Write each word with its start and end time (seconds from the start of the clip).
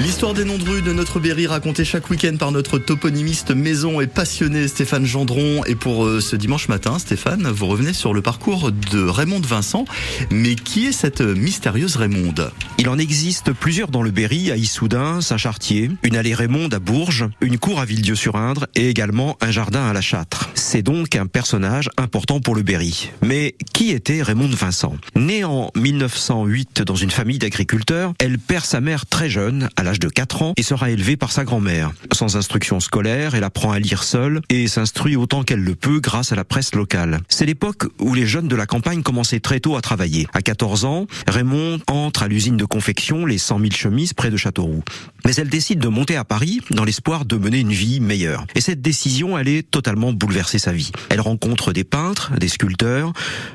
L'histoire 0.00 0.32
des 0.32 0.46
noms 0.46 0.56
de 0.56 0.64
rues 0.66 0.80
de 0.80 0.94
notre 0.94 1.20
Berry 1.20 1.46
racontée 1.46 1.84
chaque 1.84 2.08
week-end 2.08 2.34
par 2.38 2.52
notre 2.52 2.78
toponymiste 2.78 3.50
maison 3.50 4.00
et 4.00 4.06
passionné 4.06 4.66
Stéphane 4.66 5.04
Gendron. 5.04 5.62
Et 5.66 5.74
pour 5.74 6.06
euh, 6.06 6.20
ce 6.20 6.36
dimanche 6.36 6.68
matin, 6.68 6.98
Stéphane, 6.98 7.46
vous 7.48 7.66
revenez 7.66 7.92
sur 7.92 8.14
le 8.14 8.22
parcours 8.22 8.72
de 8.72 9.02
Raymond 9.02 9.42
Vincent. 9.42 9.84
Mais 10.30 10.54
qui 10.54 10.86
est 10.86 10.92
cette 10.92 11.20
mystérieuse 11.20 11.96
Raymonde? 11.96 12.50
Il 12.78 12.88
en 12.88 12.96
existe 12.96 13.52
plusieurs 13.52 13.88
dans 13.88 14.02
le 14.02 14.10
Berry, 14.10 14.50
à 14.50 14.56
Issoudun, 14.56 15.20
Saint-Chartier, 15.20 15.90
une 16.02 16.16
allée 16.16 16.34
Raymonde 16.34 16.72
à 16.72 16.78
Bourges, 16.78 17.28
une 17.42 17.58
cour 17.58 17.78
à 17.78 17.84
Villedieu-sur-Indre 17.84 18.68
et 18.74 18.88
également 18.88 19.36
un 19.42 19.50
jardin 19.50 19.86
à 19.86 19.92
la 19.92 20.00
Châtre. 20.00 20.48
C'est 20.54 20.82
donc 20.82 21.14
un 21.14 21.26
personnage 21.26 21.90
important 21.98 22.40
pour 22.40 22.54
le 22.54 22.62
Berry. 22.62 23.10
Mais 23.22 23.54
qui 23.74 23.90
était 23.90 24.22
Raymond 24.22 24.48
Vincent? 24.48 24.96
Né 25.14 25.44
en 25.44 25.70
1908 25.76 26.80
dans 26.80 26.96
une 26.96 27.10
famille 27.10 27.38
d'agriculteurs, 27.38 28.14
elle 28.18 28.38
perd 28.38 28.64
sa 28.64 28.80
mère 28.80 29.04
très 29.04 29.28
jeune, 29.28 29.68
à 29.76 29.89
de 29.98 30.08
4 30.08 30.42
ans, 30.42 30.52
et 30.56 30.62
sera 30.62 30.90
élevée 30.90 31.16
par 31.16 31.32
sa 31.32 31.44
grand-mère. 31.44 31.92
Sans 32.12 32.36
instruction 32.36 32.80
scolaire, 32.80 33.34
elle 33.34 33.44
apprend 33.44 33.72
à 33.72 33.78
lire 33.78 34.04
seule 34.04 34.40
et 34.48 34.68
s'instruit 34.68 35.16
autant 35.16 35.42
qu'elle 35.42 35.62
le 35.62 35.74
peut 35.74 36.00
grâce 36.00 36.32
à 36.32 36.36
la 36.36 36.44
presse 36.44 36.74
locale. 36.74 37.20
C'est 37.28 37.46
l'époque 37.46 37.86
où 37.98 38.14
les 38.14 38.26
jeunes 38.26 38.48
de 38.48 38.56
la 38.56 38.66
campagne 38.66 39.02
commençaient 39.02 39.40
très 39.40 39.60
tôt 39.60 39.76
à 39.76 39.80
travailler. 39.80 40.26
À 40.32 40.42
14 40.42 40.84
ans, 40.84 41.06
Raymond 41.26 41.80
entre 41.88 42.22
à 42.22 42.28
l'usine 42.28 42.56
de 42.56 42.64
confection 42.64 43.26
Les 43.26 43.38
100 43.38 43.58
000 43.58 43.70
chemises 43.72 44.12
près 44.12 44.30
de 44.30 44.36
Châteauroux. 44.36 44.82
Mais 45.24 45.34
elle 45.36 45.48
décide 45.48 45.78
de 45.78 45.88
monter 45.88 46.16
à 46.16 46.24
Paris 46.24 46.60
dans 46.70 46.84
l'espoir 46.84 47.24
de 47.24 47.36
mener 47.36 47.60
une 47.60 47.72
vie 47.72 48.00
meilleure. 48.00 48.46
Et 48.54 48.60
cette 48.60 48.80
décision 48.80 49.36
allait 49.36 49.62
totalement 49.62 50.12
bouleverser 50.12 50.58
sa 50.58 50.72
vie. 50.72 50.92
Elle 51.08 51.20
rencontre 51.20 51.72
des 51.72 51.84
peintres, 51.84 52.32
des 52.38 52.48
sculpteurs, 52.48 53.12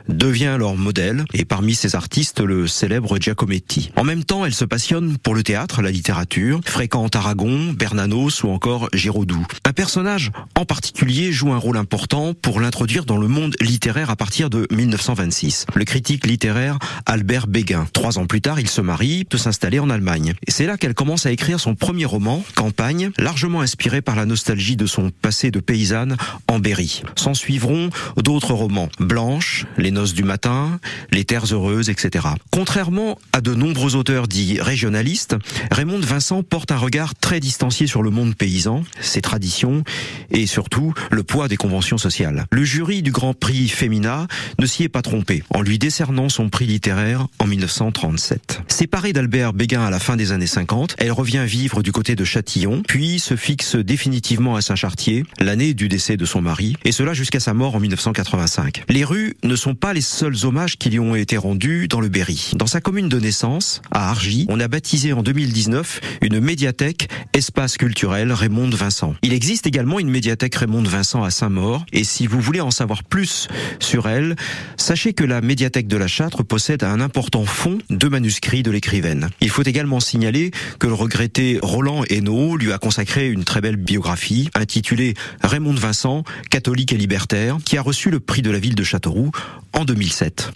devient 0.08 0.56
leur 0.58 0.76
modèle 0.76 1.26
et 1.34 1.46
parmi 1.46 1.76
ces 1.76 1.96
artistes 1.96 2.40
le 2.40 2.68
célèbre 2.68 3.18
Giacometti. 3.20 3.92
En 3.96 4.04
même 4.04 4.24
temps, 4.24 4.46
elle 4.46 4.54
se 4.54 4.66
passionne 4.66 5.18
pour 5.18 5.36
le 5.36 5.44
théâtre, 5.44 5.82
la 5.82 5.92
littérature, 5.92 6.62
fréquente 6.66 7.16
Aragon, 7.16 7.74
Bernanos 7.74 8.44
ou 8.44 8.50
encore 8.50 8.90
Giraudoux. 8.94 9.46
Un 9.66 9.74
personnage 9.74 10.32
en 10.56 10.66
particulier 10.66 11.32
joue 11.32 11.52
un 11.52 11.58
rôle 11.58 11.78
important 11.78 12.34
pour 12.34 12.60
l'introduire 12.60 13.06
dans 13.06 13.18
le 13.18 13.28
monde 13.28 13.56
littéraire 13.62 14.10
à 14.10 14.16
partir 14.16 14.50
de 14.50 14.68
1926. 14.72 15.66
Le 15.76 15.86
critique 15.86 16.26
littéraire 16.26 16.80
Albert 17.06 17.48
Béguin. 17.48 17.88
Trois 17.94 18.18
ans 18.18 18.26
plus 18.26 18.42
tard, 18.42 18.60
il 18.60 18.70
se 18.70 18.82
marie, 18.82 19.26
de 19.30 19.38
s'installer 19.38 19.80
en 19.80 19.90
Allemagne. 19.90 20.34
Et 20.48 20.52
c'est 20.52 20.66
là 20.66 20.78
qu'elle 20.78 20.94
commence 20.94 21.26
à 21.26 21.32
écrire 21.32 21.55
son 21.58 21.76
premier 21.76 22.06
roman, 22.06 22.44
Campagne, 22.56 23.12
largement 23.18 23.62
inspiré 23.62 24.02
par 24.02 24.16
la 24.16 24.26
nostalgie 24.26 24.76
de 24.76 24.86
son 24.86 25.10
passé 25.10 25.52
de 25.52 25.60
paysanne 25.60 26.18
en 26.48 26.60
Berry. 26.60 27.04
S'en 27.16 27.34
suivront 27.34 27.90
d'autres 28.18 28.54
romans, 28.54 28.90
Blanche, 29.00 29.66
Les 29.78 29.92
noces 29.92 30.14
du 30.14 30.24
matin, 30.24 30.80
Les 31.12 31.26
terres 31.26 31.54
heureuses, 31.54 31.90
etc. 31.90 32.28
Contrairement 32.52 33.18
à 33.34 33.42
de 33.42 33.54
nombreux 33.54 33.96
auteurs 33.96 34.28
dits 34.28 34.60
régionalistes, 34.60 35.36
Raymond 35.72 36.00
Vincent 36.00 36.44
porte 36.44 36.72
un 36.72 36.78
regard 36.78 37.16
très 37.16 37.40
distancié 37.40 37.88
sur 37.88 38.04
le 38.04 38.10
monde 38.10 38.36
paysan, 38.36 38.84
ses 39.00 39.22
traditions 39.22 39.84
et 40.32 40.48
surtout 40.48 40.94
le 41.12 41.24
poids 41.24 41.48
des 41.48 41.58
conventions 41.58 41.98
sociales. 41.98 42.46
Le 42.52 42.64
jury 42.64 43.02
du 43.02 43.12
Grand 43.12 43.34
Prix 43.34 43.70
Femina 43.70 44.28
ne 44.60 44.66
s'y 44.66 44.84
est 44.84 44.90
pas 44.90 45.02
trompé 45.02 45.44
en 45.54 45.62
lui 45.62 45.80
décernant 45.80 46.30
son 46.30 46.50
prix 46.50 46.66
littéraire 46.66 47.28
en 47.40 47.48
1937. 47.48 48.62
Séparée 48.68 49.14
d'Albert 49.14 49.54
Béguin 49.54 49.86
à 49.86 49.90
la 49.90 50.00
fin 50.00 50.16
des 50.16 50.32
années 50.32 50.48
50, 50.48 50.96
elle 50.98 51.12
revient 51.12 51.45
vivre 51.46 51.82
du 51.82 51.92
côté 51.92 52.16
de 52.16 52.24
Châtillon, 52.24 52.84
puis 52.88 53.20
se 53.20 53.36
fixe 53.36 53.76
définitivement 53.76 54.56
à 54.56 54.62
Saint-Chartier, 54.62 55.24
l'année 55.40 55.74
du 55.74 55.88
décès 55.88 56.18
de 56.18 56.26
son 56.26 56.42
mari, 56.42 56.76
et 56.84 56.92
cela 56.92 57.14
jusqu'à 57.14 57.40
sa 57.40 57.54
mort 57.54 57.76
en 57.76 57.80
1985. 57.80 58.84
Les 58.90 59.04
rues 59.04 59.36
ne 59.44 59.56
sont 59.56 59.76
pas 59.76 59.94
les 59.94 60.02
seuls 60.02 60.46
hommages 60.46 60.78
qui 60.78 60.90
lui 60.90 61.00
ont 61.00 61.16
été 61.16 61.38
rendus 61.38 61.88
dans 61.88 62.02
le 62.02 62.10
Berry. 62.10 62.52
Dans 62.56 62.68
sa 62.68 62.82
commune 62.82 63.10
de 63.10 63.20
naissance, 63.20 63.82
à 63.92 64.10
Argy, 64.10 64.46
on 64.50 64.60
a 64.60 64.68
baptisé 64.68 65.14
en 65.14 65.24
2019 65.24 66.02
une 66.22 66.40
médiathèque 66.40 67.10
espace 67.34 67.78
culturel 67.78 68.32
Raymond 68.32 68.70
Vincent. 68.70 69.16
Il 69.22 69.34
existe 69.34 69.68
également 69.68 70.00
une 70.00 70.10
médiathèque 70.10 70.56
Raymond 70.56 70.84
Vincent 70.84 71.24
à 71.24 71.32
Saint-Maur, 71.32 71.86
et 71.94 72.04
si 72.04 72.28
vous 72.28 72.40
voulez 72.40 72.62
en 72.62 72.72
savoir 72.72 73.04
plus 73.04 73.48
sur 73.80 74.08
elle, 74.08 74.36
sachez 74.78 75.14
que 75.14 75.24
la 75.24 75.42
médiathèque 75.42 75.88
de 75.88 75.98
la 75.98 76.08
Châtre 76.08 76.44
possède 76.44 76.84
un 76.84 77.00
important 77.02 77.46
fonds 77.46 77.78
de 77.90 78.08
manuscrits 78.08 78.64
de 78.64 78.72
l'écrivaine. 78.72 79.30
Il 79.42 79.50
faut 79.50 79.64
également 79.64 80.00
signaler 80.00 80.52
que 80.80 80.88
le 80.88 80.94
regretté 80.94 81.35
Roland 81.62 82.04
Hainaut 82.10 82.56
lui 82.56 82.72
a 82.72 82.78
consacré 82.78 83.30
une 83.30 83.44
très 83.44 83.60
belle 83.60 83.76
biographie 83.76 84.50
intitulée 84.56 85.16
Raymond 85.42 85.74
Vincent, 85.74 86.24
catholique 86.50 86.94
et 86.94 86.98
libertaire, 86.98 87.58
qui 87.66 87.78
a 87.78 87.82
reçu 87.82 88.10
le 88.10 88.20
prix 88.20 88.42
de 88.42 88.52
la 88.52 88.60
ville 88.60 88.76
de 88.76 88.84
Châteauroux 88.84 89.32
en 89.74 89.84
2007. 89.84 90.52